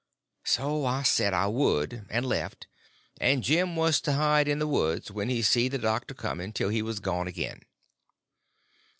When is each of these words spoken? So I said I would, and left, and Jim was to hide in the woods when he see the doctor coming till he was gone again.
So 0.45 0.83
I 0.87 1.03
said 1.03 1.31
I 1.31 1.45
would, 1.45 2.07
and 2.09 2.25
left, 2.25 2.65
and 3.19 3.43
Jim 3.43 3.75
was 3.75 4.01
to 4.01 4.13
hide 4.13 4.47
in 4.47 4.57
the 4.57 4.65
woods 4.65 5.11
when 5.11 5.29
he 5.29 5.43
see 5.43 5.67
the 5.67 5.77
doctor 5.77 6.15
coming 6.15 6.53
till 6.53 6.69
he 6.69 6.81
was 6.81 6.99
gone 6.99 7.27
again. 7.27 7.61